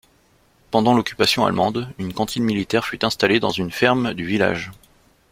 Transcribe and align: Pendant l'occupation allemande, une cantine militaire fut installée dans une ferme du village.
Pendant 0.71 0.95
l'occupation 0.95 1.45
allemande, 1.45 1.87
une 1.99 2.11
cantine 2.11 2.43
militaire 2.43 2.83
fut 2.87 3.05
installée 3.05 3.39
dans 3.39 3.51
une 3.51 3.69
ferme 3.69 4.15
du 4.15 4.25
village. 4.25 4.71